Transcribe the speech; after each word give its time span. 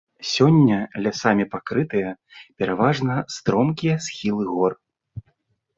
Сёння 0.35 0.77
лясамі 1.07 1.45
пакрытыя 1.53 2.09
пераважна 2.63 3.13
стромкія 3.35 3.95
схілы 4.09 4.43
гор. 4.57 4.73